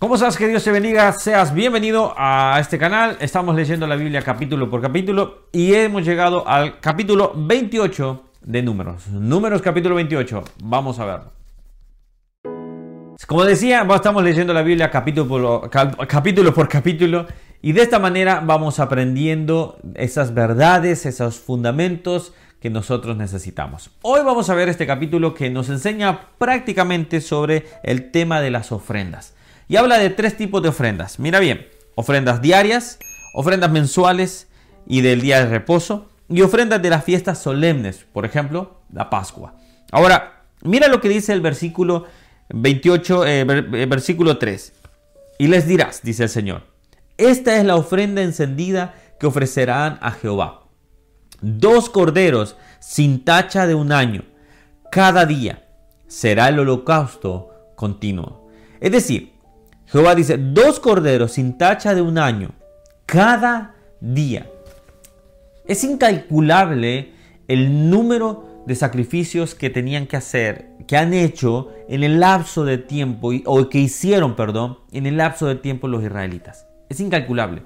[0.00, 0.38] ¿Cómo estás?
[0.38, 1.12] Que Dios te bendiga.
[1.12, 3.18] Seas bienvenido a este canal.
[3.20, 9.08] Estamos leyendo la Biblia capítulo por capítulo y hemos llegado al capítulo 28 de Números.
[9.08, 10.42] Números capítulo 28.
[10.64, 11.32] Vamos a verlo.
[13.26, 15.68] Como decía, estamos leyendo la Biblia capítulo por,
[16.08, 17.26] capítulo por capítulo
[17.60, 23.90] y de esta manera vamos aprendiendo esas verdades, esos fundamentos que nosotros necesitamos.
[24.00, 28.72] Hoy vamos a ver este capítulo que nos enseña prácticamente sobre el tema de las
[28.72, 29.34] ofrendas.
[29.70, 31.20] Y habla de tres tipos de ofrendas.
[31.20, 32.98] Mira bien, ofrendas diarias,
[33.32, 34.48] ofrendas mensuales
[34.84, 39.54] y del día de reposo y ofrendas de las fiestas solemnes, por ejemplo, la Pascua.
[39.92, 42.06] Ahora, mira lo que dice el versículo
[42.48, 44.72] 28, eh, eh, versículo 3.
[45.38, 46.64] Y les dirás, dice el Señor,
[47.16, 50.64] esta es la ofrenda encendida que ofrecerán a Jehová.
[51.42, 54.24] Dos corderos sin tacha de un año,
[54.90, 55.68] cada día
[56.08, 58.50] será el holocausto continuo.
[58.80, 59.29] Es decir,
[59.90, 62.50] Jehová dice, dos corderos sin tacha de un año,
[63.06, 64.48] cada día.
[65.66, 67.12] Es incalculable
[67.48, 72.78] el número de sacrificios que tenían que hacer, que han hecho en el lapso de
[72.78, 76.66] tiempo, o que hicieron, perdón, en el lapso de tiempo los israelitas.
[76.88, 77.64] Es incalculable.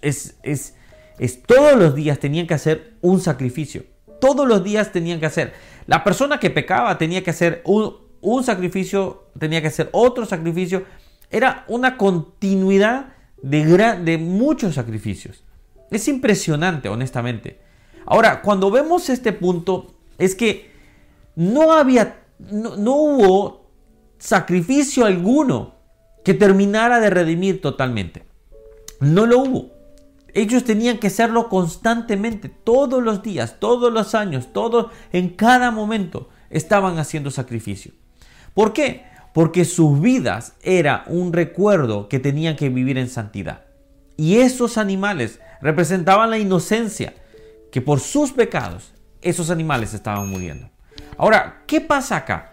[0.00, 0.76] Es, es,
[1.18, 3.84] es, todos los días tenían que hacer un sacrificio.
[4.18, 5.52] Todos los días tenían que hacer.
[5.86, 10.84] La persona que pecaba tenía que hacer un, un sacrificio, tenía que hacer otro sacrificio
[11.30, 13.64] era una continuidad de,
[14.02, 15.44] de muchos sacrificios.
[15.90, 17.60] Es impresionante, honestamente.
[18.06, 20.70] Ahora, cuando vemos este punto, es que
[21.36, 23.70] no había, no, hubo
[24.18, 25.74] sacrificio alguno
[26.24, 28.24] que terminara de redimir totalmente.
[29.00, 29.70] No lo hubo.
[30.32, 36.28] Ellos tenían que hacerlo constantemente, todos los días, todos los años, todos, en cada momento
[36.50, 37.92] estaban haciendo sacrificio.
[38.54, 39.04] ¿Por qué?
[39.32, 43.64] Porque sus vidas era un recuerdo que tenían que vivir en santidad.
[44.16, 47.14] Y esos animales representaban la inocencia,
[47.70, 48.92] que por sus pecados
[49.22, 50.68] esos animales estaban muriendo.
[51.16, 52.52] Ahora, ¿qué pasa acá?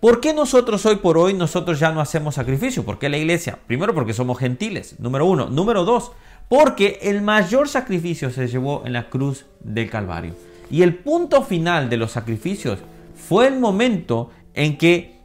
[0.00, 2.84] ¿Por qué nosotros hoy por hoy nosotros ya no hacemos sacrificio?
[2.84, 3.58] ¿Por qué la iglesia?
[3.66, 5.48] Primero porque somos gentiles, número uno.
[5.48, 6.12] Número dos,
[6.48, 10.34] porque el mayor sacrificio se llevó en la cruz del Calvario.
[10.70, 12.78] Y el punto final de los sacrificios
[13.28, 15.17] fue el momento en que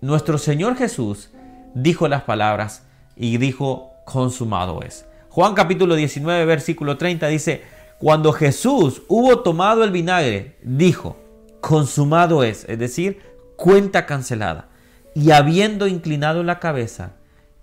[0.00, 1.30] nuestro Señor Jesús
[1.74, 2.84] dijo las palabras
[3.16, 5.06] y dijo, consumado es.
[5.28, 7.62] Juan capítulo 19, versículo 30 dice,
[7.98, 11.16] cuando Jesús hubo tomado el vinagre, dijo,
[11.60, 13.20] consumado es, es decir,
[13.56, 14.68] cuenta cancelada.
[15.14, 17.12] Y habiendo inclinado la cabeza,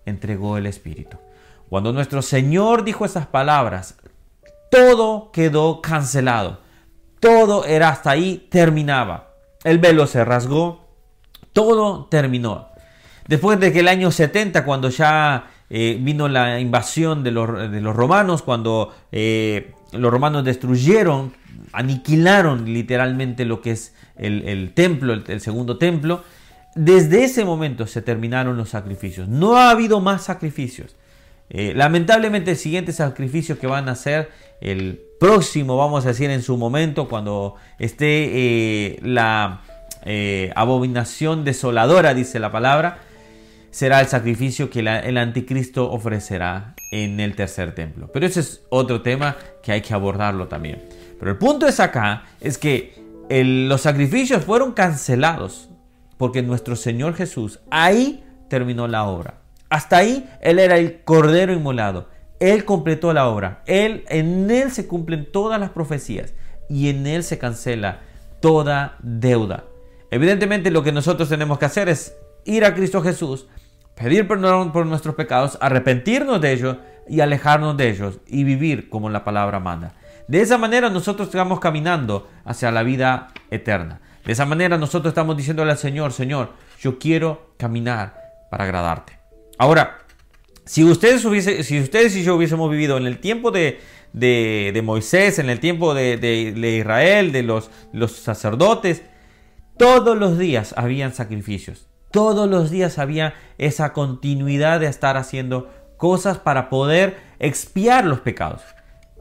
[0.06, 1.18] entregó el Espíritu.
[1.70, 3.96] Cuando nuestro Señor dijo esas palabras,
[4.70, 6.60] todo quedó cancelado.
[7.20, 9.34] Todo era hasta ahí, terminaba.
[9.64, 10.87] El velo se rasgó,
[11.58, 12.68] todo terminó.
[13.28, 17.50] Después de que el año 70, cuando ya eh, vino la invasión de los,
[17.96, 21.34] romanos, cuando eh, los romanos destruyeron,
[21.74, 26.22] aniquilaron literalmente lo que es el, templo, el, segundo templo,
[26.76, 29.28] desde ese momento se terminaron los sacrificios.
[29.28, 30.96] No ha habido más sacrificios.
[31.50, 34.30] Eh, lamentablemente el siguiente sacrificio que van a hacer,
[34.62, 39.64] el próximo, vamos a decir en su momento, cuando esté la
[40.08, 43.00] eh, abominación desoladora, dice la palabra,
[43.72, 48.10] será el sacrificio que el anticristo ofrecerá en el tercer templo.
[48.12, 50.84] Pero ese es otro tema que hay que abordarlo también.
[51.20, 52.94] Pero el punto es acá, es que
[53.30, 55.70] los sacrificios fueron cancelados
[56.18, 59.42] porque nuestro Señor Jesús ahí terminó la obra.
[59.70, 62.08] Hasta ahí Él era el Cordero inmolado.
[62.40, 63.62] Él completó la obra.
[63.66, 66.34] Él, en Él se cumplen todas las profecías
[66.70, 68.00] y en Él se cancela
[68.42, 69.66] toda deuda.
[70.12, 73.48] Evidentemente lo que nosotros tenemos que hacer es ir a Cristo Jesús,
[73.96, 76.78] pedir perdón por nuestros pecados, arrepentirnos de ellos
[77.10, 79.94] y alejarnos de ellos y vivir como la palabra manda.
[80.28, 84.02] De esa manera nosotros estamos caminando hacia la vida eterna.
[84.26, 88.14] De esa manera nosotros estamos diciéndole al Señor, Señor, yo quiero caminar
[88.50, 89.18] para agradarte.
[89.58, 90.00] Ahora,
[90.66, 93.80] si ustedes, hubiese, si ustedes y yo hubiésemos vivido en el tiempo de,
[94.84, 99.04] Moisés, en el tiempo de, Israel, de los, los sacerdotes,
[99.78, 101.88] todos los días habían sacrificios.
[102.12, 108.62] Todos los días había esa continuidad de estar haciendo cosas para poder expiar los pecados.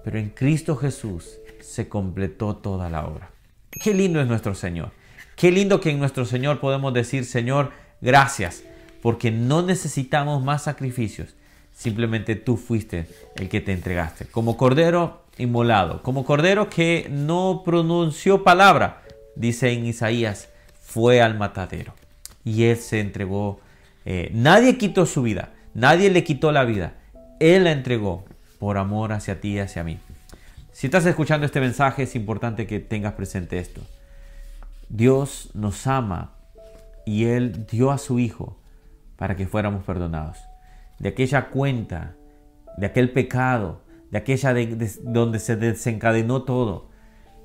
[0.04, 3.30] Pero en Cristo Jesús se completó toda la obra.
[3.70, 4.90] Qué lindo es nuestro Señor.
[5.34, 8.62] Qué lindo que en nuestro Señor podemos decir, Señor, gracias,
[9.02, 11.34] porque no necesitamos más sacrificios.
[11.72, 14.24] Simplemente tú fuiste el que te entregaste.
[14.26, 19.02] Como cordero inmolado, como cordero que no pronunció palabra,
[19.36, 20.48] dice en Isaías,
[20.80, 21.94] fue al matadero
[22.44, 23.60] y él se entregó.
[24.04, 26.94] Eh, nadie quitó su vida, Nadie le quitó la vida.
[27.38, 28.24] Él la entregó
[28.58, 29.98] por amor hacia ti y hacia mí.
[30.72, 33.82] Si estás escuchando este mensaje, es importante que tengas presente esto.
[34.88, 36.32] Dios nos ama
[37.04, 38.58] y Él dio a su Hijo
[39.16, 40.38] para que fuéramos perdonados.
[40.98, 42.14] De aquella cuenta,
[42.78, 44.54] de aquel pecado, de aquella
[45.02, 46.88] donde se desencadenó todo.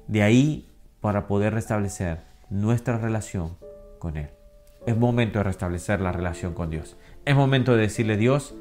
[0.07, 0.69] De ahí
[1.01, 3.57] para poder restablecer nuestra relación
[3.99, 4.29] con Él.
[4.85, 6.95] Es momento de restablecer la relación con Dios.
[7.25, 8.55] Es momento de decirle, Dios,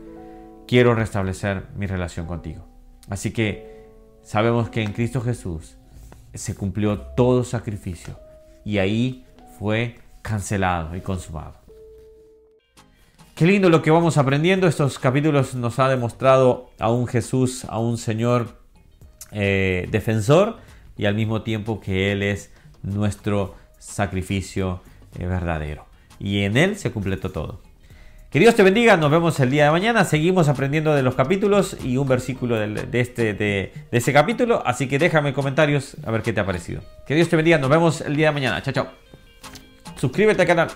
[0.66, 2.66] quiero restablecer mi relación contigo.
[3.08, 3.86] Así que
[4.22, 5.76] sabemos que en Cristo Jesús
[6.34, 8.18] se cumplió todo sacrificio
[8.64, 9.26] y ahí
[9.58, 11.54] fue cancelado y consumado.
[13.34, 14.66] Qué lindo lo que vamos aprendiendo.
[14.66, 18.58] Estos capítulos nos ha demostrado a un Jesús, a un Señor
[19.32, 20.58] eh, defensor
[21.00, 22.52] y al mismo tiempo que Él es
[22.82, 24.82] nuestro sacrificio
[25.18, 25.86] eh, verdadero.
[26.18, 27.62] Y en Él se completó todo.
[28.28, 31.78] Que Dios te bendiga, nos vemos el día de mañana, seguimos aprendiendo de los capítulos
[31.82, 36.34] y un versículo de, este, de, ese capítulo, así que déjame comentarios a ver qué
[36.34, 36.82] te ha parecido.
[37.06, 38.88] Que Dios te bendiga, nos vemos el día de mañana, chao chao.
[39.96, 40.68] Suscríbete al canal.